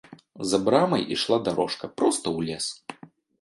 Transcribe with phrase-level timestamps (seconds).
[0.51, 2.65] За брамай ішла дарожка проста ў лес.